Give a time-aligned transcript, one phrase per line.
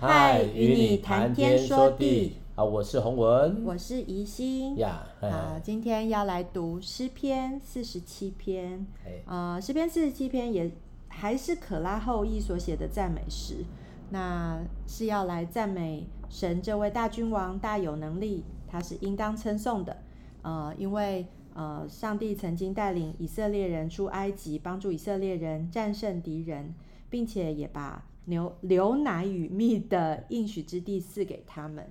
[0.00, 2.62] 嗨，与你谈天说地啊！
[2.62, 5.04] 我是洪文，我是怡心呀。
[5.20, 8.86] 好，今天要来读诗篇四十七篇。
[9.26, 10.70] 呃，诗篇四十七篇也
[11.08, 13.64] 还是可拉后裔所写的赞美诗，
[14.10, 19.96] 那是要来赞美神这位大君王大有能力，他是应当称颂的。
[20.42, 26.72] 呃，因为呃，上帝曾经带领以色列人出埃及，帮助以色列人战胜敌人，
[27.10, 31.90] 并且也把牛牛奶与蜜的应许之地赐给他们。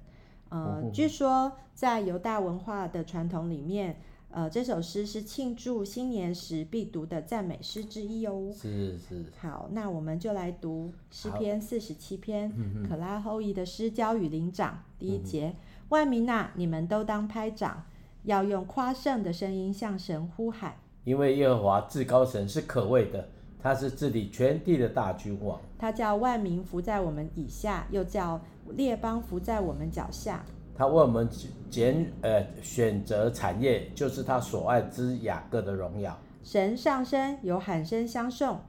[0.49, 8.49] 呃，嗯、据说在犹大文化的传统里面，呃，这首诗是庆祝新年时必读的赞美诗之一哦。
[8.53, 9.25] 是是。
[9.39, 12.53] 好，那我们就来读诗篇四十七篇，
[12.87, 14.83] 可拉后裔的诗交与灵长。
[14.97, 15.55] 第一节：
[15.89, 17.83] 万民哪，你们都当拍掌，
[18.23, 23.29] 要用夸胜的声音向神呼喊，因为耶和华至高神是可畏的。
[23.61, 28.39] 他是治理全地的大君王，他叫万民伏在我们以下，又叫
[28.71, 30.43] 列邦伏在我们脚下。
[30.75, 31.27] 他为我们
[31.69, 36.15] 拣呃选择产业，就是他所爱之雅各的荣耀。
[36.43, 38.59] 神上升有喊声相送，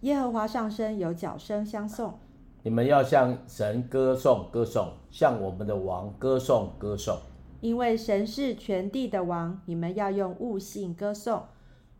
[0.00, 2.18] 耶和华上升有脚声相送。
[2.62, 7.16] 你们要向神歌颂歌颂，向我们的王歌颂歌颂，
[7.60, 11.44] 因为神是全地的王，你们要用悟性歌颂。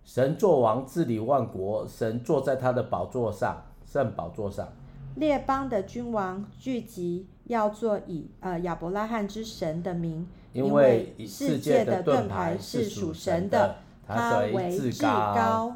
[0.07, 4.67] 神作王治理万国，神坐在他的宝座上，圣宝座上。
[5.17, 15.75] 列邦的君王聚集，要做以呃亚伯拉罕之神的名，因为世界的盾牌是属神的，他为至高。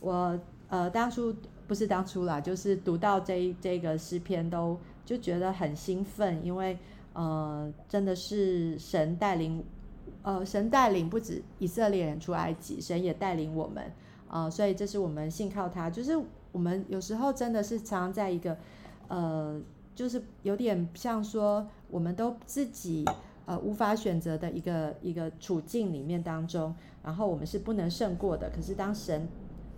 [0.00, 0.38] 我
[0.68, 1.32] 呃当初
[1.68, 6.76] 不是当初啦，就是读到这这个诗篇都就觉得很兴奋，因为
[7.12, 9.64] 呃真的是神带领。
[10.26, 13.92] 呃，神带领不止以色列人出埃及，神也带领我们，
[14.28, 15.88] 呃，所以这是我们信靠他。
[15.88, 18.58] 就是我们有时候真的是常常在一个，
[19.06, 19.60] 呃，
[19.94, 23.04] 就是有点像说，我们都自己
[23.44, 28.50] 呃无法选择的一个一个处境里面当中，然后我们是不能胜过的。
[28.50, 29.28] 可是当神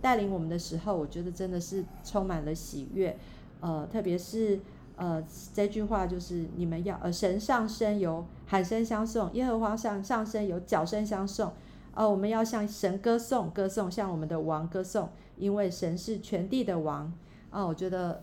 [0.01, 3.15] 带领我们的时候，我觉得真的是充满了喜悦，
[3.59, 4.59] 呃，特别是。
[4.99, 5.23] 呃，
[5.53, 11.53] 这句话就是你们要呃，神上身有喊声相送，耶和华上上身有脚声相送。
[11.93, 17.05] 呃，我们要向神歌颂，歌颂向我们的王歌颂，因为神是全地的王。
[17.49, 18.21] 啊、呃，我觉得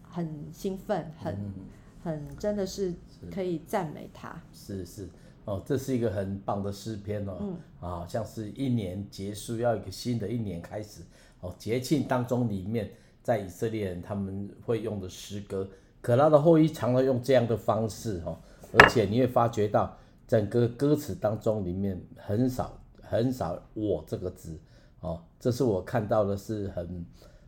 [0.00, 1.52] 很兴奋，很
[2.02, 2.94] 很真的是
[3.30, 4.34] 可以赞美他。
[4.50, 5.06] 是是
[5.44, 7.36] 哦，这是一个很棒的诗篇哦。
[7.38, 7.56] 嗯。
[7.80, 11.02] 啊，像是一年结束，要一个新的一年开始。
[11.42, 12.90] 哦，节庆当中里面，
[13.22, 15.68] 在以色列人他们会用的诗歌。
[16.04, 18.38] 可拉的后裔常常用这样的方式哈，
[18.74, 19.96] 而且你会发觉到
[20.28, 24.60] 整个歌词当中里面很少很少“我”这个字
[25.00, 27.06] 哦，这是我看到的是很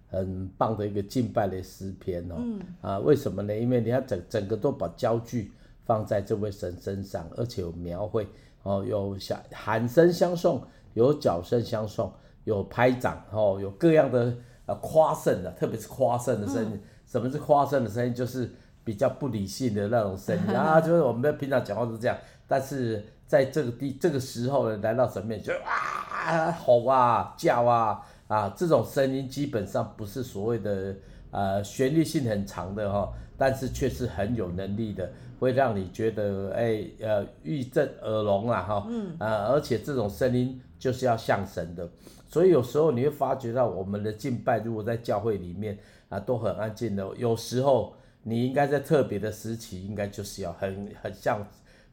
[0.09, 2.37] 很棒的一个敬拜的诗篇哦。
[2.39, 2.61] 嗯。
[2.81, 3.55] 啊，为什么呢？
[3.55, 5.53] 因为你看整整个都把焦距
[5.85, 8.27] 放在这位神身上，而且有描绘
[8.63, 10.63] 哦，有响喊声相送，
[10.95, 12.11] 有角声相送，
[12.45, 14.35] 有拍掌哦，有各样的
[14.65, 16.71] 呃夸胜的，特别是夸胜的声音。
[16.73, 18.15] 嗯什么是夸胜的声音？
[18.15, 18.51] 就是
[18.85, 30.95] 比较不理性的那种声音 啊，就是我们平常讲话是这样，但是在这个地这个时候呢，来到神面前就啊吼啊叫啊啊，这种声音基本上不是所谓的
[31.31, 41.89] 呃旋律性很长的哈，但是却是很有能力的，会让你觉得哎呃欲震耳聋啊哈，嗯啊，而且这种声音就是要像神的，
[42.29, 45.79] 所以有时候你会发觉到我们的敬拜，如果在教会里面。
[46.09, 47.05] 啊，都很安静的。
[47.17, 47.93] 有时候
[48.23, 51.45] 你应该在特别的时期，应该就是要很很像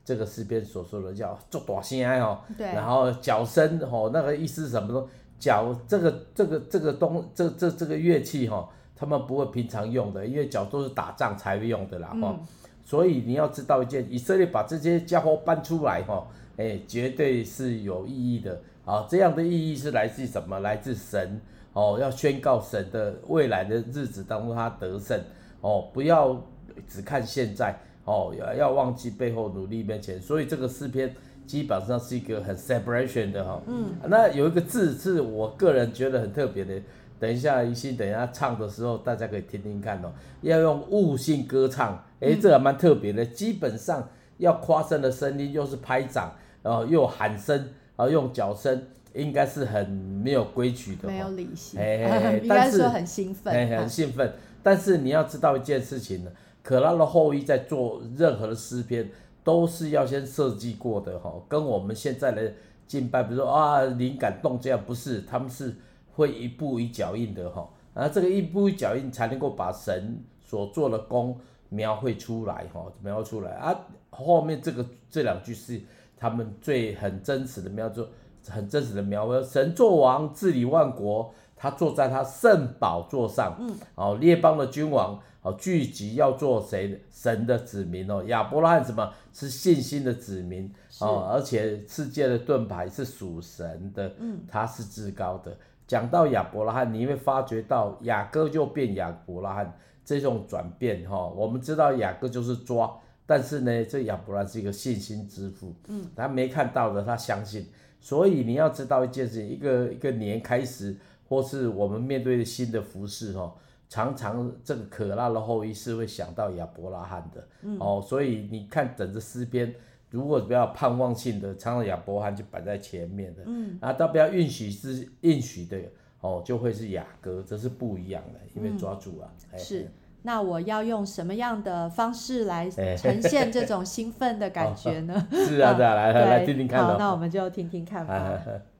[0.05, 2.39] 这个诗篇所说的，叫做大声哦。
[2.55, 2.67] 对。
[2.67, 5.03] 然后脚声哦，那个意思是什么呢？
[5.39, 12.17] 角这个这个这个东这这这个乐器哈，他们不会平常用的，因为脚都是打仗才会用的啦哈。
[12.21, 12.39] 嗯。
[12.83, 16.27] 所以你要知道一件，以色列把这些家伙搬出来哈，
[16.57, 18.61] 哎，绝对是有意义的。
[18.85, 20.59] 啊，这样的意义是来自什么？
[20.59, 21.39] 来自神。
[21.71, 25.19] 哦，要宣告神的未来的日子当中他得胜
[25.61, 26.39] 哦，不要
[26.87, 27.75] 只看现在
[28.05, 30.21] 哦，要要忘记背后努力面前。
[30.21, 31.15] 所以这个诗篇
[31.47, 33.61] 基本上是一个很 separation 的哈、哦。
[33.65, 33.95] 嗯。
[34.07, 36.79] 那有一个字是我个人觉得很特别的，
[37.23, 40.11] 等一下一心等一下唱的时候，大家可以听听看哦。
[40.41, 43.25] 要用悟性歌唱，诶，这还蛮特别的。
[43.25, 44.09] 基本上
[44.39, 47.57] 要夸张的声音又是拍掌，然后又喊声，
[47.95, 48.83] 然后用脚声。
[49.13, 54.33] 应该是很没有规矩的，没有理性，哎， 应该说很兴奋，哎，很兴奋。
[54.63, 56.31] 但是你要知道一件事情呢，
[56.63, 59.07] 可拉的后裔在做任何的诗篇，
[59.43, 62.53] 都是要先设计过的哈，跟我们现在的
[62.87, 65.75] 敬拜，比如说啊灵感动这样，不是，他们是
[66.15, 71.37] 会一步一脚印的哈，啊，这个一步一脚印才能够把神所做的功
[71.69, 73.75] 描绘出来哈，描绘出来啊。
[74.11, 75.81] 后面这个这两句是
[76.15, 78.07] 他们最很真实的描述，
[78.47, 79.43] 很真实的描绘。
[79.43, 90.71] 神作王治理万国，他坐在他圣宝座上，嗯，哦，列邦的君王哦聚集要做谁神的子民哦，亚伯拉罕什么是信心的子民
[91.01, 95.57] 哦，而且世界的盾牌是属神的，嗯，他是至高的。
[95.93, 101.27] 讲到亚伯拉罕，你会发觉到雅各就变亚伯拉罕这种转变哈。
[101.27, 102.91] 我们知道雅各就是抓，
[103.27, 107.67] 但是呢，这亚伯拉罕是一个信心之父，嗯，他没看到的，他相信。
[108.01, 110.97] 所以你要知道一件事情，一个一个年开始，
[111.29, 113.53] 或是我们面对的新的服饰哈，
[113.87, 119.71] 常常这个可拉的后裔是会想到亚伯拉罕的，嗯，哦，所以你看整个诗篇。
[120.13, 125.75] 如果比较盼望性的，常常亚伯拉罕就摆在前面的，嗯，啊，到不要允许是允许的
[126.21, 129.27] 哦，就会是雅歌，这是不一样的，因为抓住啊。
[129.51, 135.13] 嗯、是，那我要用什么样的方式来呈现这种兴奋的感觉呢？
[135.33, 136.85] 是啊，是啊，来来来 听听看。
[136.85, 138.39] 好，那我们就听听看吧。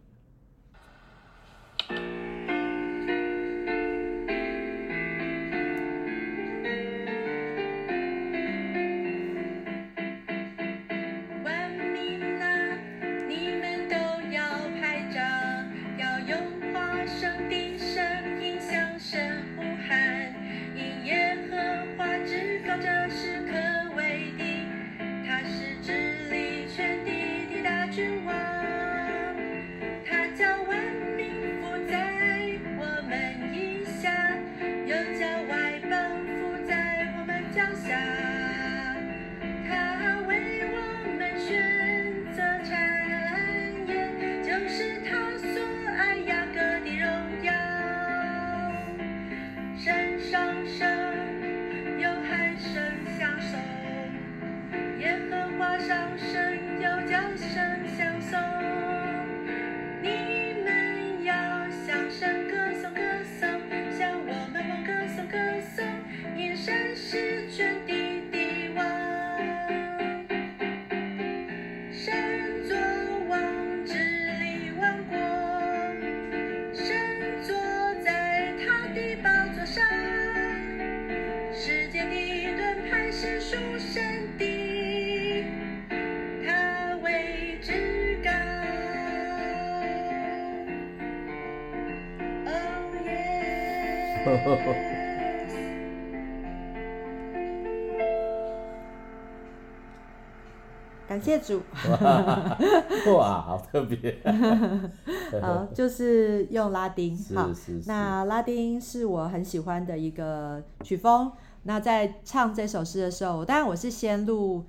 [101.07, 101.61] 感谢主
[102.01, 102.57] 哇，
[103.15, 104.19] 哇，好特别。
[105.41, 107.15] 好，就是用拉丁。
[107.35, 107.49] 好，
[107.85, 111.31] 那拉丁是我很喜欢的一个曲风。
[111.63, 114.65] 那在唱这首诗的时候，当然我是先录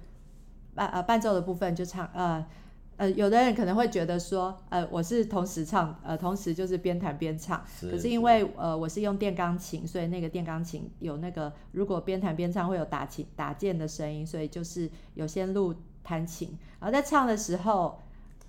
[0.74, 2.44] 伴呃伴奏的部分，就唱呃。
[2.96, 7.61] 呃，有的人可能会觉得说，呃，我是同时唱，呃，同时就是边弹边唱。
[7.67, 7.91] 是。
[7.91, 18.00] 可是因为呃，我是用电钢琴，所以那个电钢琴有那个，如果边弹边唱会有打琴打键的声音，所以就是有先录弹琴，然后在唱的时候，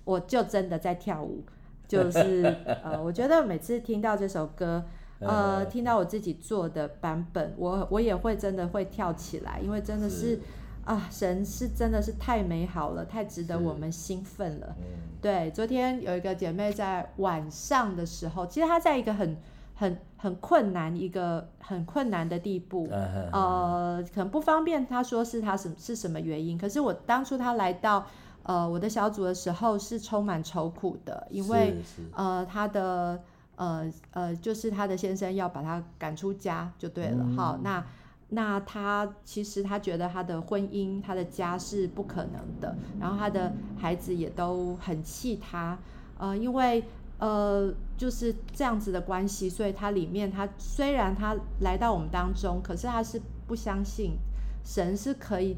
[0.04, 1.42] 我就真的在跳舞，
[1.88, 2.42] 就 是
[2.84, 4.84] 呃，我觉得每次听到这首歌，
[5.18, 10.16] 呃，听到我自己做的版本，我我也会真的会跳起来，因为真的是。
[10.16, 10.40] 是
[10.86, 14.76] 啊，神是真的是太美好了，太值得我们兴奋了。
[14.78, 14.84] 嗯、
[15.20, 19.36] 对，昨天有一个姐妹在晚上的时候，其实她在一个很、
[19.74, 26.56] 很、很困难、一个很困难的地步，嗯、呃，可能不方便她说是她什是什么原因。
[26.56, 28.06] 可是我当初她来到
[28.44, 31.82] 呃我的小组的时候，是充满愁苦的，因为
[32.14, 33.20] 呃她的
[33.56, 37.24] 呃呃就是她的先生要把她赶出家，就对了。
[37.24, 37.84] 嗯、好，那。
[38.28, 45.78] 那他其实他觉得他的婚姻、他的家是不可能的，然后他的孩子也都很气他，
[46.18, 46.82] 呃，因为
[47.18, 54.16] 呃就是这样子的关系，所以他里面他虽然他来到我们当中，可是他是不相信
[54.64, 55.56] 神是可以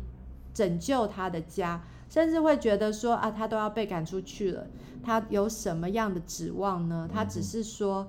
[0.52, 4.66] 拯救他的家，甚至会觉得说啊，他都要被赶出去了，
[5.02, 7.08] 他有什么样的指望呢？
[7.10, 8.06] 他只是说。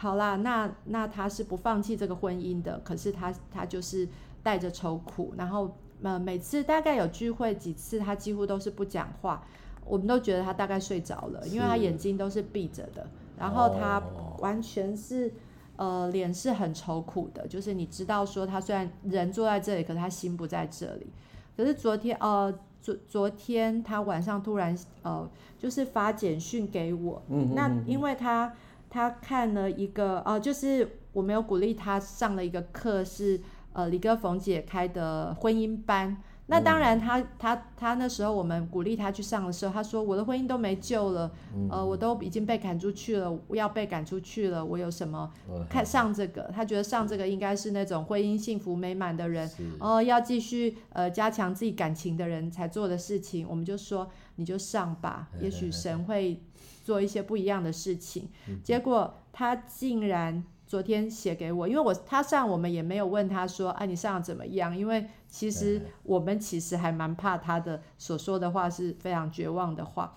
[0.00, 4.08] 好啦，那那他是不放弃这个婚姻的，可是他他就是
[4.44, 9.44] 带着愁苦，然后呃每次大概有聚会几次，他几乎都是不讲话，
[9.84, 14.00] 我们都觉得他大概睡着了，因为他眼睛都是闭着的，然后他
[14.38, 15.32] 完全是
[15.74, 21.08] 呃脸是很愁苦的，就是你知道说他虽然人坐在这里，可是他心不在这里。
[21.56, 25.28] 可是昨天呃昨昨天他晚上突然呃
[25.58, 28.54] 就是发简讯给我，嗯，那因为他。
[28.90, 33.40] 他看了一个，哦、呃，就是我没有鼓励他上了一个课，是
[33.72, 36.16] 呃李哥冯姐开的婚姻班。
[36.50, 45.30] 那当然他，他他他那时候我们鼓励他去上的时候，他说我的婚姻都没救了，嗯、呃，我都已经被赶出去了，我要被赶出去了，我有什么
[45.68, 46.50] 看上这个？
[46.54, 49.46] 他觉得上这个应该是那种婚姻幸福美满的人，
[49.78, 53.46] 哦、呃，要继续呃加强自己感情的人才做的事情。
[53.46, 56.42] 我们就说你就上吧，也许神会
[56.88, 58.30] 做一些不一样的事情。
[58.62, 60.42] 结果他竟然。
[60.68, 64.76] 昨天写给我，因为我他上我们也没有问他说啊，你上怎么样？
[64.76, 70.14] 因为其实我们其实还蛮怕他的所说的话是非常绝望的话。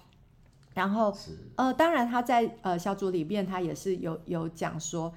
[0.73, 1.15] 然后
[1.55, 5.13] 呃，当然他在呃小组里面他也是有有讲说，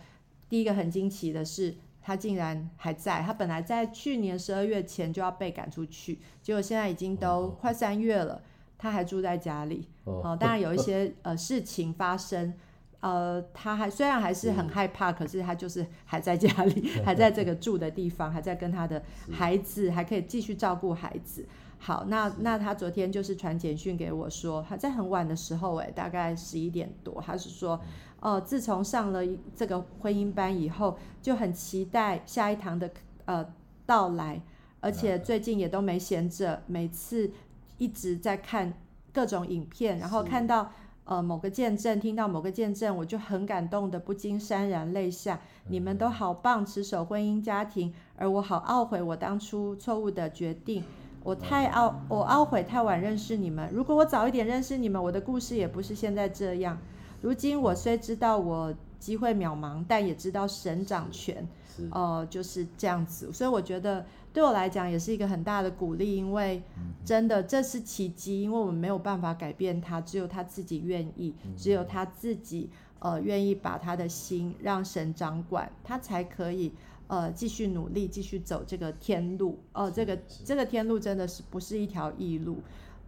[0.49, 8.41] 第一个很惊奇的是他竟然还在，他本来在去年十二月前就要被赶出去，结果现在已经都快三月了，
[8.85, 9.89] 他还住在家里。
[10.05, 12.53] 哦、呃，当然有一些呃事情发生。
[13.01, 21.47] 呃，他还虽然还是很害怕，可是他就是还在家里， 还在这个住的地方，还在跟他的孩子，还可以继续照顾孩子。
[21.77, 27.79] 好，那那他昨天就是传简讯给我说，他在很晚的时候，哎，大概十一点多，他是说，
[28.21, 29.21] 哦、呃，自从上了
[29.55, 32.91] 这个婚姻班以后，就很期待下一堂的
[33.27, 33.47] 呃
[33.85, 34.41] 到来，
[34.81, 37.31] 而且最近也都没闲着，每次
[37.79, 38.73] 一直在看
[39.13, 40.71] 各种影片，然后看到。
[41.07, 45.39] 呃，某个见证，听到某个见证，我就很感动的不禁潸然泪下。
[45.69, 50.83] 你们都好棒，持守婚姻家庭，而我好懊悔我当初错误的决定。
[51.23, 53.69] 我太懊，我懊悔太晚认识你们。
[53.71, 56.79] 如果我早一点认识你们，我的故事也不是现在这样。
[57.21, 61.47] 如今我虽知道我机会渺茫，但也知道神掌权。
[61.91, 63.33] 哦、呃，就是这样子。
[63.33, 64.05] 所以我觉得。
[64.35, 66.61] 对我来讲也是一个很大的鼓励，因为
[67.05, 76.73] 真的这是奇迹，因为我们没有办法改变他，只有他自己愿意，只有他自己呃愿意把他的心让神掌管，他才可以
[77.07, 79.61] 呃继续努力，继续走这个天路。
[79.73, 82.59] 哦、呃，这个这个天路真的是不是一条易路？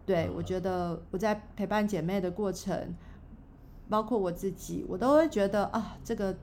[0.05, 2.95] 对，我觉得我在陪伴姐妹的过程，
[3.89, 6.35] 包括我自己，我都会觉得啊，这个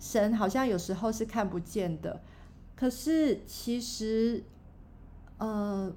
[0.00, 2.20] 神好像有时候是看不见的。
[2.74, 4.44] 可是其实，
[5.38, 5.90] 呃，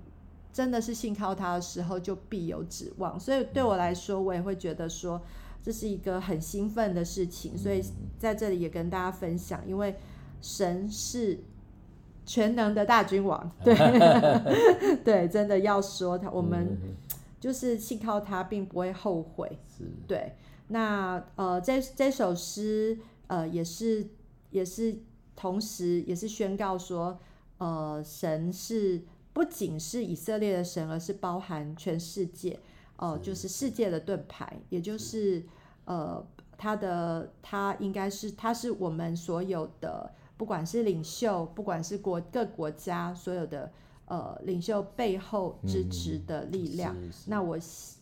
[0.53, 3.19] 真的是信靠他的时候，就必有指望。
[3.19, 5.21] 所以对我来说，我也会觉得说，
[5.61, 7.57] 这是一个很兴奋的事情。
[7.57, 7.83] 所以
[8.17, 9.95] 在这里也跟大家分享，因为
[10.41, 11.39] 神是
[12.25, 13.75] 全能的大君王，对
[15.03, 16.77] 对，真的要说他，我们
[17.39, 19.59] 就是信靠他，并不会后悔。
[20.07, 20.33] 对。
[20.69, 22.97] 那呃，这这首诗
[23.27, 24.07] 呃，也是
[24.49, 25.03] 也是。
[25.41, 27.17] 同时，也是宣告说，
[27.59, 32.59] 呃，神是不仅是以色列的神，而是包含全世界，
[32.97, 35.41] 哦、呃，就是世界的盾牌，也就是
[35.85, 36.21] 呃，
[36.57, 43.71] 他的他应该是他是我们所有的，不管是领袖，不管是国各国家所有的
[44.07, 46.93] 呃领袖背后支持的力量。
[47.01, 47.57] 嗯、那我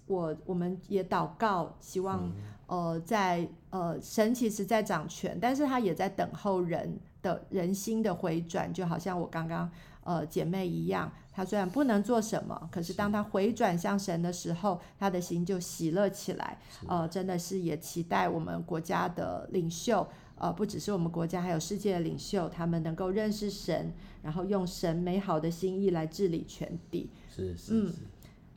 [0.07, 2.31] 我我们也祷告，希望
[2.65, 6.99] 呃在呃神其实在掌权，但是他也在等候人。
[7.19, 9.69] 的人心的回转，就好像我刚刚
[10.03, 16.59] 呃姐妹一样，她虽然不能做什么，可是当她回转向神的时候，她的心就喜乐起来。
[16.87, 27.09] 呃，真的是也期待我们国家的领袖，呃，不只是我们国家，还有世界的领袖，他们能够认识神，然后用神美好的心意来治理全地。
[27.35, 27.93] 是是是，嗯，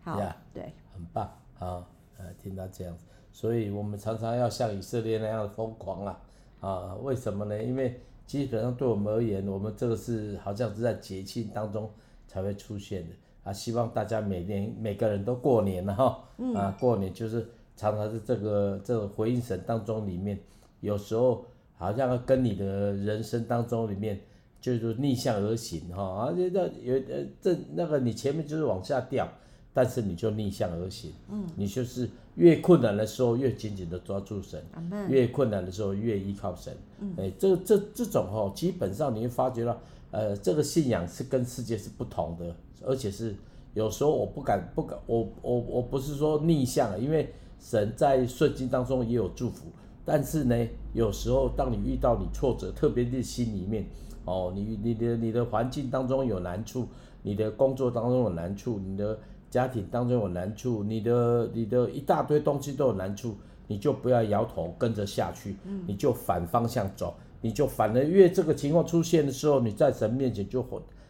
[0.02, 1.25] 好，yeah, 对，很棒，
[1.59, 6.21] 啊，呃，听到这样子，所以我们常常要像以色列那样疯狂啊，
[6.61, 7.62] 啊，为什么呢？
[7.62, 11.90] 因为基本上对我们而言，我们这个是好像是在节庆当中
[12.26, 13.14] 才会出现的
[13.45, 13.52] 啊。
[13.52, 20.38] 希望大家每年每个人都过年了哈，啊，过年就是常常是这个这个回应神当中里面，
[20.80, 21.45] 有时候
[21.76, 24.19] 好像跟你的人生当中里面
[24.61, 29.28] 就是逆向而行哈，啊，这有呃这那个你前面就是往下掉。
[29.72, 39.78] 但是你就逆向而行，嗯，你就是越困难的时候越紧紧的抓住神，嗯、越困难的时候越依靠神，嗯，哎，这这这种哦，基本上你会发觉到，
[40.10, 43.34] 呃，这个信仰是跟世界是不同的，而且是
[43.74, 49.66] 有时候我不敢不敢，我我我不是说逆向，因为神在顺境当中也有祝福，
[50.04, 53.86] 但是呢，有时候当你遇到你挫折，特别是心里面，
[54.24, 56.88] 哦，你你的你的环境当中有难处，
[57.22, 59.18] 你的工作当中有难处，你的
[59.50, 70.64] 家庭当中有难处，你的你的一大堆东西都有难处，你就不要摇头跟着下去，嗯，你就反方向走，你就反而越这个情况出现的时候，你在神面前就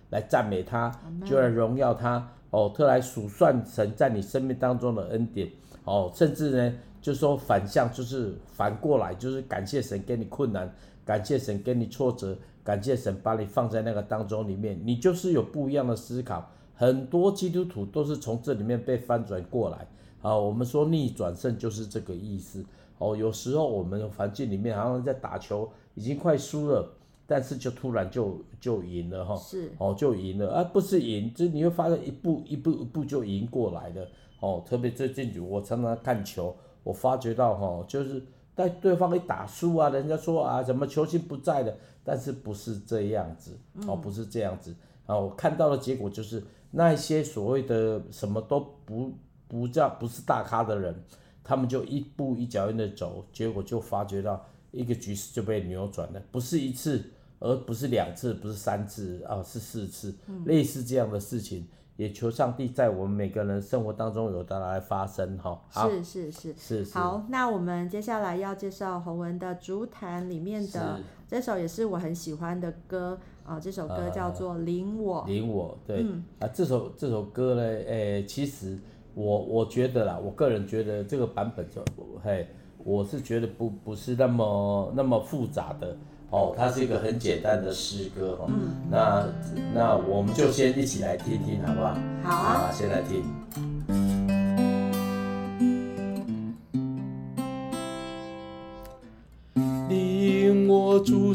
[0.08, 0.90] 来赞美他，
[1.24, 5.48] 就来荣耀他，哦，特来数算神在你生命当中的恩典，
[5.84, 16.50] 哦，甚至呢，就说反向，就是反过来，就是感谢神给你困难，感谢神给你挫折，感谢神把你放在那个当中里面，你就是有不一样的思考。
[16.80, 19.86] 很多基督徒都是从这里面被翻转过来。
[20.22, 22.64] 啊，我们说逆转胜就是这个意思。
[22.96, 26.90] 哦，有时候我们的环境里面好像在打球，已经快输了，
[27.26, 29.36] 但是就突然就就赢了哈。
[29.36, 29.70] 是。
[29.76, 34.08] 哦，就赢了，而、啊、不是赢，就你会发现一步一步一步就赢过来的。
[34.40, 38.22] 哦，特别最近我常常看球，我发觉到哈，就是
[38.56, 44.74] 在对方一打输啊，人家说啊，怎么球星不在了，但是不是这样子，哦，不是这样子。
[45.10, 46.40] 然后我看到的结果就是。
[46.72, 49.12] 那一些所谓的什么都不
[49.48, 50.94] 不叫不是大咖的人，
[51.42, 57.04] 他们就一步一脚印的走，结果就发觉到一个局势就被扭转了，不是一次，
[57.40, 65.60] 而不是两次，不是三次啊，是四次，嗯、类似这样的事情，也求上帝在我们每个人生活当中有的来发生哈。
[65.72, 66.96] 是是是是是。
[66.96, 73.18] 好，那我们接下来要介绍洪文的竹坛里面的这首也是我很喜欢的歌。
[73.44, 75.22] 啊，这首歌叫做《领我》。
[75.26, 78.78] 领我，对，嗯、啊，这首这首歌呢，诶、欸，其实
[79.14, 81.82] 我我觉得啦，我个人觉得这个版本就，
[82.22, 82.46] 嘿，
[82.84, 85.96] 我是觉得不不是那么那么复杂的
[86.30, 88.46] 哦，它是一个很简单的诗歌哦。
[88.48, 88.70] 嗯。
[88.90, 89.26] 那
[89.74, 91.94] 那我们就先一起来听听，好不好？
[92.22, 93.24] 好啊，啊，先来听。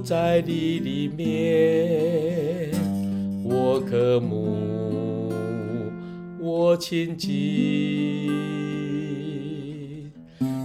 [0.06, 2.70] 在你里面，
[3.44, 5.32] 我渴慕，
[6.40, 8.30] 我亲近，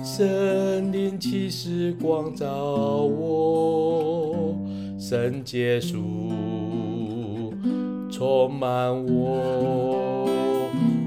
[0.05, 4.55] 圣灵启示光照我，
[4.99, 5.97] 圣洁属
[8.11, 10.29] 充满我，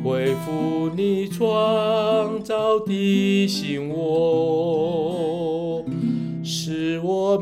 [0.03, 4.82] 恢复你创造的新我。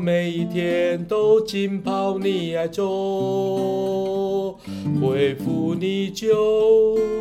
[0.02, 4.58] 每一天都浸泡你爱中，
[5.00, 6.26] 恢复你救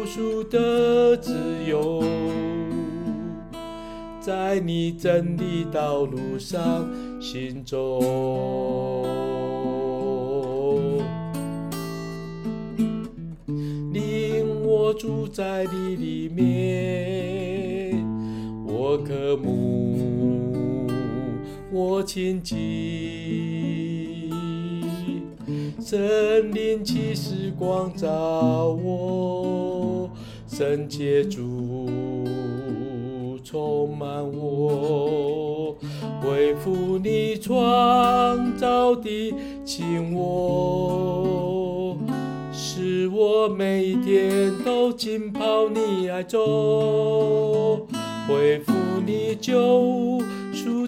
[0.08, 1.36] 赎的自
[1.70, 2.04] 由，
[4.20, 6.90] 在你真理道路上
[7.22, 8.00] 行走。
[13.94, 18.04] 领我住在你里面，
[18.66, 20.11] 我渴慕。
[21.84, 22.60] 我亲近，
[25.84, 28.08] 圣灵启示光照
[28.84, 30.08] 我，
[30.48, 31.90] 圣洁主
[33.44, 35.76] 充满我，
[36.22, 39.34] 恢复你创造的
[39.66, 41.98] 新我，
[42.54, 47.88] 使我每天都浸泡你爱中，
[48.28, 48.72] 恢复
[49.04, 50.22] 你救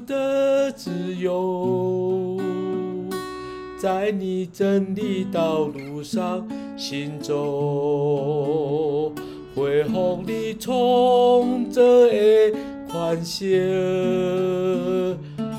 [0.05, 2.37] 的自由，
[3.77, 9.11] 在你真理道路上行走，
[9.55, 11.81] 恢复你从这
[12.51, 12.57] 的
[12.89, 15.49] 宽恕，让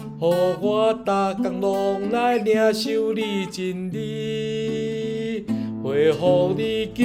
[0.60, 1.04] 我每
[1.42, 5.44] 天拢来领受你真理，
[5.82, 7.04] 恢复你救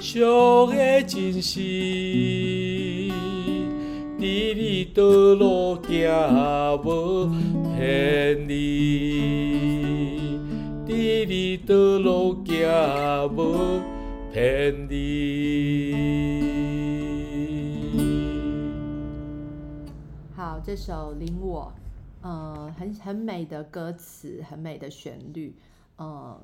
[0.00, 3.01] 赎的真实。
[4.22, 7.26] 在你道路行无
[7.74, 10.38] 偏离，
[10.86, 10.94] 在
[11.26, 12.54] 你道路行
[13.34, 13.82] 无
[14.32, 15.92] 偏离。
[20.36, 21.72] 好，这首《领我》，
[22.24, 25.56] 呃，很很美的歌词，很美的旋律，
[25.96, 26.40] 呃，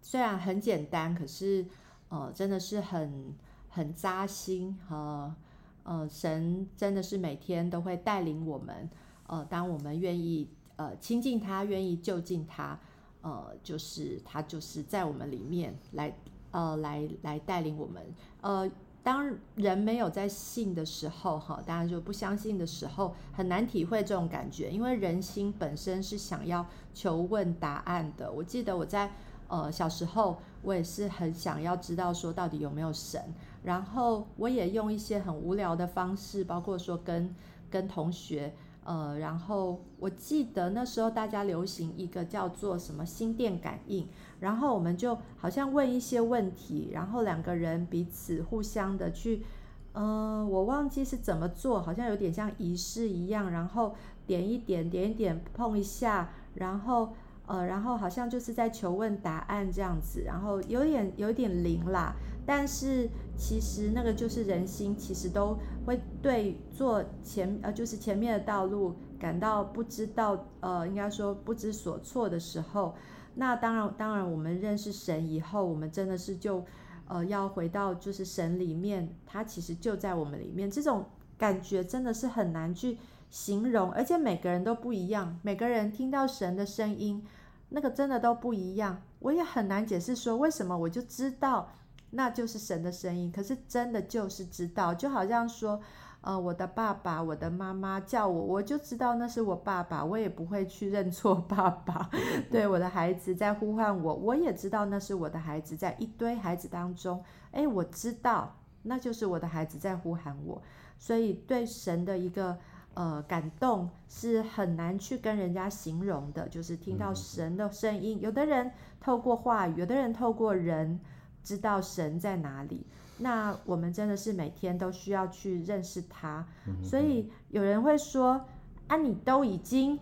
[0.00, 1.66] 虽然很简单，可是
[2.08, 3.34] 呃，真的是很
[3.68, 4.96] 很扎心哈。
[4.96, 5.36] 呃
[5.84, 8.88] 呃，神真的是每天都会带领我们。
[9.26, 12.78] 呃，当我们愿意呃亲近他，愿意就近他，
[13.22, 16.16] 呃，就是他就是在我们里面来
[16.50, 18.02] 呃来来带领我们。
[18.40, 18.70] 呃，
[19.02, 26.64] 当人没有在信的时候，哈，当然就不相信的时候，很难体会这种感觉，因为人心本身是想要
[26.94, 28.30] 求问答案的。
[28.30, 29.10] 我记得我在
[29.52, 33.20] 呃小时候，我也是很想要知道说到底有没有神。
[33.62, 37.34] 然后我也用一些很无聊的方式，包括说跟
[37.70, 44.08] 跟同学，呃，然后我记得那时候大家流行一个叫做什么心电感应，
[44.40, 49.44] 然后我们就好像问一些问题，然后两个人彼此互相的去，
[49.92, 53.94] 嗯、我忘记是怎么做，好像有点像仪式一样，然后
[54.26, 57.12] 点一点，点一点，碰一下，然后
[57.46, 62.14] 呃，然后好像就是在求问答案这样子，然后有点有点灵啦。
[62.44, 72.94] 但是其实那个就是人心，其实都会对做前呃就是前面的道路感到不知道呃应该说不知所措的时候，
[73.36, 76.64] 那当然，当然，我们认识神以后，我们真的是就，
[77.06, 80.70] 呃，要回到就是神里面，他其实就在我们里面。
[80.70, 81.04] 这种
[81.38, 82.98] 感觉真的是很难去
[83.32, 87.26] 形容，而且每个人都不一样，每个人听到神的声音，
[87.70, 89.02] 那个真的都不一样。
[89.18, 91.70] 我也很难解释说为什么我就知道
[92.10, 95.80] 那就是神的声音，可是真的就是知道，就好像说。
[96.24, 102.08] 呃，我的爸爸，我的妈妈叫我，我就知道那是我爸爸，我也不会去认错爸爸。
[102.48, 110.62] 对，我的孩子在呼唤我，我也知道那是我的孩子，在一堆孩子当中，诶，我知道那就是我的孩子在呼喊我。
[110.96, 112.56] 所以对神的一个
[112.94, 118.20] 呃感动是很难去跟人家形容的，就是听到神的声音。
[118.20, 121.00] 有的人透过话语，有的人透过人
[121.42, 122.86] 知道神在哪里。
[123.18, 126.44] 那我们真的是每天都需要去认识他，
[126.82, 128.46] 所以有人会说
[128.88, 130.00] ：“啊，你都已经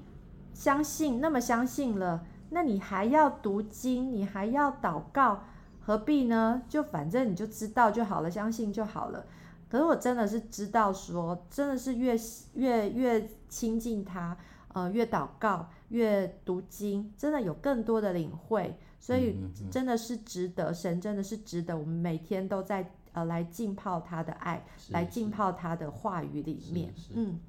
[0.54, 5.42] 相信那么相信了，那你还要读经，你还要祷告，
[5.80, 6.62] 何必呢？
[6.68, 9.26] 就反正你就知道就好了，相信就好了。”
[9.70, 12.18] 可是我真的是知道说，真的是越
[12.54, 14.36] 越越亲近他，
[14.74, 19.36] 呃，越祷告，越读经，真的有更多的领会，所以
[19.70, 22.90] 真的是值得，神真的是值得，我们每天都在。
[23.12, 26.94] 呃，来浸泡他的爱，来浸泡他的话语里面。
[27.12, 27.40] 嗯，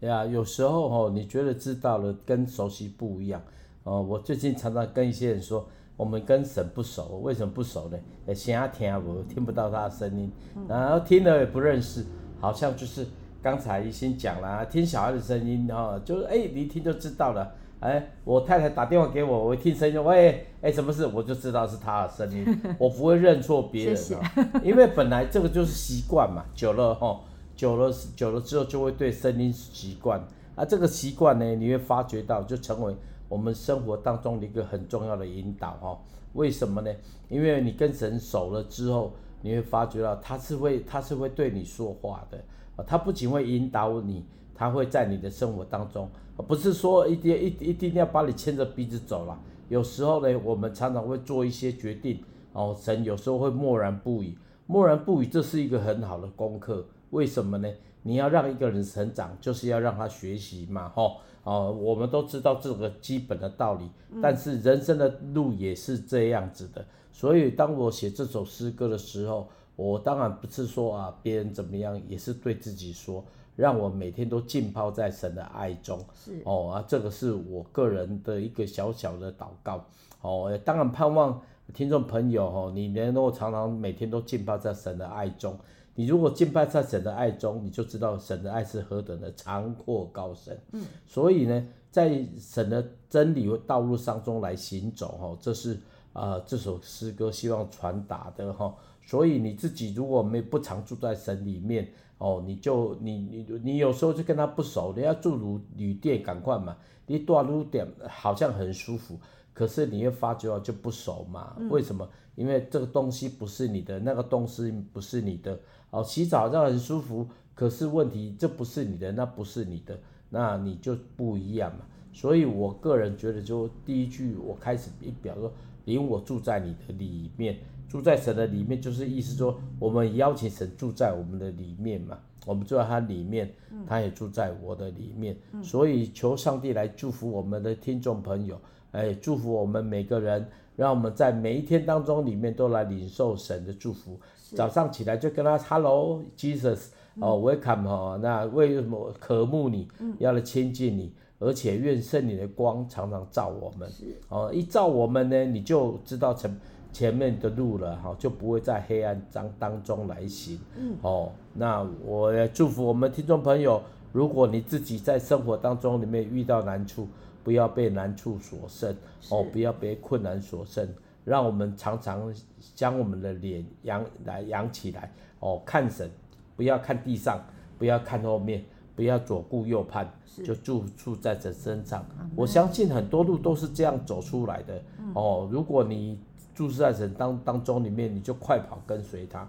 [0.00, 3.42] 对啊，有时候哦，你觉得知道了跟熟悉不一样
[3.82, 4.00] 哦。
[4.00, 5.68] 我最近常常跟一些人说，
[6.00, 8.34] 我们跟神不熟，为什么不熟呢？
[8.34, 10.32] 先听我听不到他的声音，
[10.66, 12.02] 然后听了也不认识，
[12.40, 13.06] 好像就是
[13.42, 17.52] 刚才一心讲了，听小孩的声音哦，就是哎，你一听就知道了。
[17.80, 21.04] 哎，我太太打电话给我，我一听声音，喂，哎，什么事？
[21.06, 22.46] 我就知道是他的声音，
[22.78, 27.20] 我不会认错别人哦，谢谢因为本来这个就是习惯嘛，久了哈，
[27.54, 30.18] 久了久了之后就会对声音习惯，
[30.54, 32.96] 啊，这个习惯呢，你会发觉到就成为
[33.30, 35.98] 我们生活当中的一个很重要的引导哈。
[36.34, 36.94] 为什么呢？
[37.30, 42.36] 因为你跟神熟了之后，你会发觉到他是会他是会对你说话的，
[42.76, 44.26] 啊，他不仅会引导你。
[44.52, 46.06] 他会在你的生活当中，
[46.46, 49.40] 不是说一定一一定要把你牵着鼻子走了。
[49.70, 56.84] 有时候呢，我们常常会做一些决定，哦，神有时候会默然不语，默然不语，这是一个很好的功课。
[57.08, 57.72] 为什么呢？
[58.02, 63.88] 你要让一个人成长，就是要让他学习嘛，吼，哦，我们都知道这个基本的道理，
[64.22, 66.84] 但是人生的路也是这样子的。
[67.12, 73.24] 所以当我写这首诗歌的时候，我当然不是说啊别人怎么样，也是对自己说。
[73.56, 79.84] 让我每天都浸泡在神的爱中，是哦啊，这个是我个人的一个小小的祷告
[80.22, 80.58] 哦。
[80.64, 81.38] 当然盼望
[81.74, 85.58] 听众朋友哦，你能够常常每天都浸泡在神的爱中。
[85.94, 90.58] 你如果敬拜在神的爱中，你就知道神的爱是何等的长阔高深。
[90.72, 95.74] 嗯，所以呢，在神的真理和道路上中来行走哈，这是
[96.12, 98.74] 啊、呃、这首诗歌希望传达的哈。
[99.04, 101.88] 所以你自己如果没不常住在神里面。
[102.20, 106.76] 哦，你就你你你有时候就跟他不熟，你要住旅旅店赶快嘛，
[107.06, 109.18] 你住旅店好像很舒服，
[109.60, 111.54] 可是你又发觉就不熟嘛？
[111.58, 112.08] 嗯、为什么？
[112.34, 115.60] 因为这个东西不是你的，那个东西不是你的。
[115.90, 119.98] 哦，洗澡好像很舒服，可是问题这不是你的，那不是你的，
[120.30, 121.80] 那你就不一样嘛。
[122.10, 125.52] 所以我个人觉得，就第一句我开始一表说，
[125.84, 127.58] 领我住在你的里面。
[127.86, 132.18] 住在神的里面，就是意思说，我们邀请神住在我们的里面嘛。
[132.46, 133.52] 我们住在他里面，
[133.86, 135.36] 他也住在我的里面。
[135.62, 138.58] 所以求上帝来祝福我们的听众朋友，
[138.92, 144.18] 哎，祝福我们每个人，让我们在每一天当中里面都来领受神的祝福。
[144.56, 146.88] 早上起来就跟他 Hello Jesus，
[147.20, 153.88] 哦，Welcome 哦，那为什么渴慕你，要来亲近你，而且愿圣你的光常常照我们。
[154.28, 156.58] 哦，一照我们呢，你就知道成。
[156.92, 160.58] 前面的路了哈，就不会在黑暗当当中来行。
[160.76, 163.80] 嗯，哦，那我也祝福我们听众朋友，
[164.12, 167.06] 如果你自己在生活当中里面遇到难处，
[167.42, 168.94] 不要被难处所胜，
[169.30, 170.88] 哦，不要被困难所胜，
[171.24, 172.32] 让我们常常
[172.74, 176.10] 将我们的脸扬来扬起来，哦，看神，
[176.56, 177.40] 不要看地上，
[177.78, 180.10] 不要看后面，不要左顾右盼，
[180.44, 182.04] 就住住在这身上。
[182.36, 184.82] 我相信很多路都是这样走出来的。
[185.14, 186.18] 哦，如果你
[186.54, 189.48] 注视在神当当中里面，你就快跑跟随他。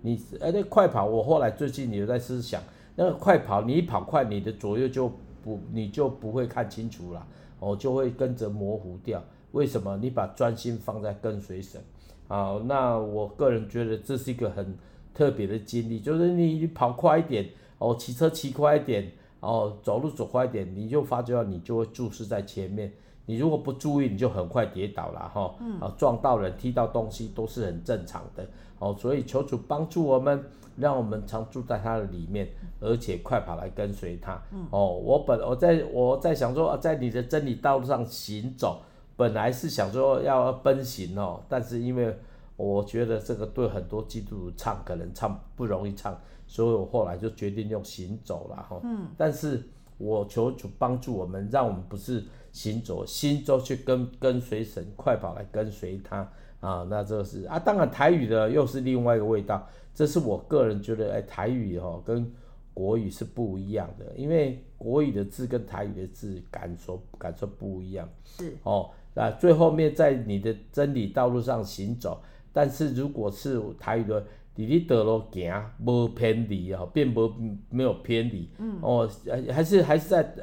[0.00, 2.62] 你哎，那快跑，我后来最近有在思想，
[2.94, 5.10] 那个快跑，你一跑快，你的左右就
[5.42, 7.26] 不，你就不会看清楚了，
[7.58, 9.22] 哦，就会跟着模糊掉。
[9.52, 9.98] 为什么？
[9.98, 11.80] 你把专心放在跟随神。
[12.28, 14.74] 好，那我个人觉得这是一个很
[15.12, 22.90] 特别的经历，就是你跑快一点，哦，骑车骑快一点，哦，走路走快一点，你就发觉到你就会注视在前面。
[23.26, 25.54] 你如果不注意，你就很快跌倒了哈。
[25.60, 25.78] 嗯。
[25.78, 28.44] 啊，撞到人、踢到东西都是很正常的。
[28.82, 30.44] 哦，所以求主帮助我们，
[30.76, 32.48] 让我们常住在他的里面，
[32.80, 34.42] 而且快跑来跟随他。
[34.50, 34.66] 嗯。
[34.70, 38.82] 哦，我本我在我在想说，在你的真理道路上行走，
[39.16, 42.18] 本来是想说要奔行哦，但是因为
[42.56, 48.80] 我觉得这个对很多基督徒唱可能唱不容易唱，所以我后来就决定用行走了哈。
[48.82, 49.06] 嗯。
[49.16, 49.62] 但是
[49.98, 52.24] 我求主帮助我们，让我们不是。
[52.54, 56.30] 行走，心中去跟跟随神，快跑来跟随他
[56.62, 56.86] 啊！
[56.88, 59.68] 那这是啊，当然台语的又是另外一个味道。
[59.94, 62.32] 这是我个人觉得，哎，台语哈、哦、跟
[62.72, 68.08] 国语是不一样的，因为国语的字跟台语的字感受感受不一样。
[68.24, 72.22] 是哦，那最后面在你的真理道路上行走，
[72.52, 75.52] 但是如果是台语的，你的道路行
[75.84, 77.30] 无偏离哦，并不
[77.68, 78.48] 没有偏离。
[78.58, 79.10] 嗯哦，
[79.50, 80.34] 还是还是在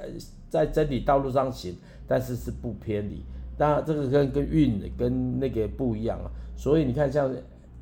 [0.49, 1.75] 在真理道路上行。
[2.11, 3.23] 但是是不偏离，
[3.59, 7.29] 当然这个跟跟韵跟那个不一样啊，所以你看像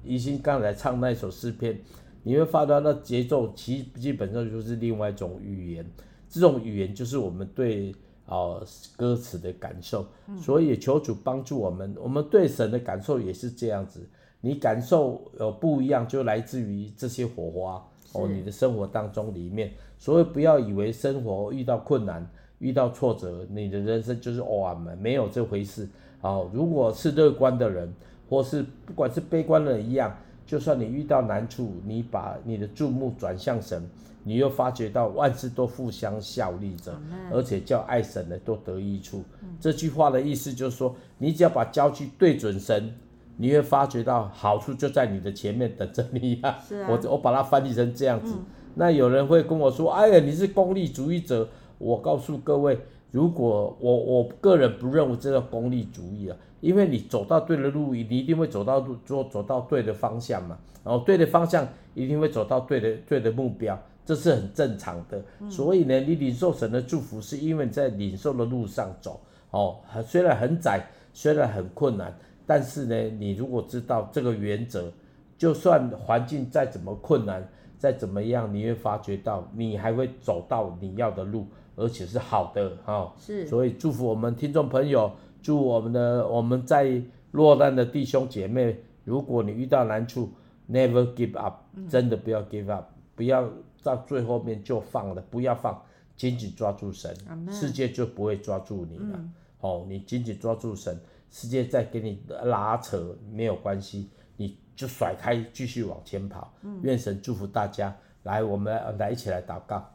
[0.03, 1.79] 宜兴刚才唱那首诗篇，
[2.23, 5.85] 你会发觉那节奏其基本上就是另外一种语言，
[6.27, 7.91] 这种语言就是我们对
[8.25, 10.03] 啊、呃、歌词的感受，
[10.41, 14.01] 所以求主帮助我们，我们对神的感受也是这样子，
[14.41, 22.27] 你感受有不一样，就来自于这些火花哦，你的生活当中里面，所以不要以为生活遇到困难。
[22.59, 25.87] 遇到挫折，你的人生就是哇，没有这回事。
[26.19, 27.93] 好，如果是乐观的人，
[28.27, 33.87] 或是不管是悲观的人一样，就算你遇到难处，你把你的注目转向神，
[34.23, 36.99] 你又发觉到万事都互相效力着，
[37.31, 39.23] 而且叫爱神的都得益处。
[39.61, 42.91] 这句话的意思就是说，你只要把焦距对准神，
[43.37, 46.49] 你会发觉到好处就在你的前面等着你啊。
[46.49, 46.87] 啊。
[46.89, 48.33] 我我把它翻译成这样子。
[48.73, 52.77] 那有人会跟我说：“哎呀，你是功利主义者。”我告诉各位，
[53.11, 65.21] 如果我我个人不认为这叫功利主义啊，因为你走到对的路，你一定会走到路走走到对的方向嘛，然后对的方向一定会走到对的对的目标，这是很正常的。
[65.49, 69.19] 所以呢，你领受神的祝福，是因为你在领受的路上走，
[69.51, 72.13] 哦，虽然很窄，虽然很困难，
[72.45, 74.91] 但是呢，你如果知道这个原则，
[75.37, 81.45] 就算环境再怎么困难，再怎么样，你会发觉到你还会走到你要的路。
[81.77, 85.11] 而且是好的哈，哦、是，所以祝福我们听众朋友，
[85.43, 86.99] 祝我们的我们在
[87.31, 90.31] 落难的弟兄姐妹，如果你遇到难处
[90.67, 93.47] ，never give up，真的不要 give up，嗯、不要
[93.83, 95.79] 到最后面就放了，不要放，
[96.15, 99.05] 紧紧抓住神，嗯、世界就不会抓住你了。
[99.13, 106.51] 嗯、哦，你紧紧抓住神，世界再给你拉扯没有关系，你就甩开，继续往前跑。
[106.63, 109.87] 嗯、愿神祝福大家，来，我们，来一起来祷告。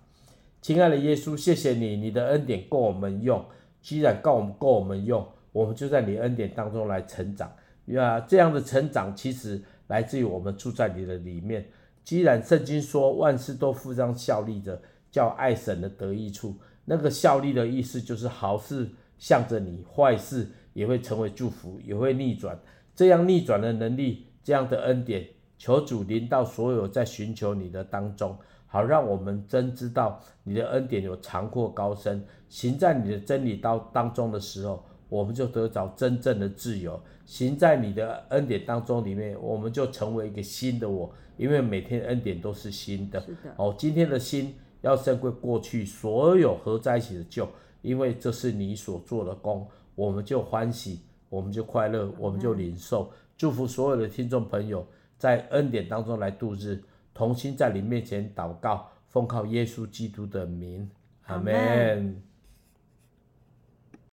[0.63, 3.45] 亲爱的耶稣，谢谢你，你的恩典够我们用。
[3.81, 7.53] 既然够我们够我们用，我们就在你恩典当中来成长。
[7.87, 11.67] 呀，这样的成长其实来自于我们住在你的里面。
[12.05, 22.57] 既然圣经说万事都互相效力着，叫爱神的得益处，那个效力的意思就是好事向着你，坏事也会成为祝福，也会逆转。
[22.95, 25.27] 这样逆转的能力，这样的恩典，
[25.59, 28.39] 求主临到所有在寻求你的当中。
[28.73, 36.99] 好，让我们真知道你的恩典有长阔高深，行在你的真理当当中的时候，我们就得着真正的自由。
[37.27, 43.21] 行在你的恩典当中里面，我们就成为一个新的我，因为每天恩典都是新的。
[43.21, 43.53] 是的。
[43.59, 47.47] 哦，今天的新要胜过过去所有合在一起的旧，
[47.83, 53.03] 因为这是你所做的功，我们就欢喜，我们就快乐，我们就领受。
[53.03, 54.87] 嗯、祝福所有的听众朋友
[55.19, 56.83] 在恩典当中来度日。
[57.15, 60.91] 同心在你面前祷告，奉靠耶稣基督的名，
[61.27, 62.23] 阿门。